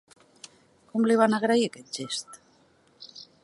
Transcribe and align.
Com 0.93 1.05
li 1.11 1.17
van 1.21 1.37
agrair 1.39 1.67
aquest 1.67 1.99
gest? 2.01 2.41